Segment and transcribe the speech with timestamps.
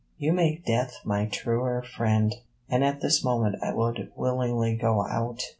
[0.17, 2.33] You make Death my truer friend,
[2.67, 5.43] and at this moment I would willingly go out.